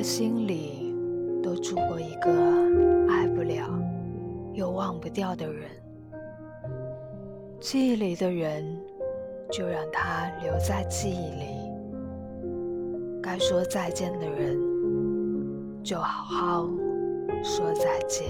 [0.00, 0.94] 的心里
[1.42, 2.30] 都住过一个
[3.06, 3.68] 爱不了
[4.54, 5.68] 又忘不掉的人，
[7.60, 8.64] 记忆里的人
[9.52, 11.44] 就让他留在记忆里。
[13.22, 14.58] 该说再见的人，
[15.84, 16.70] 就好好
[17.44, 18.26] 说再见。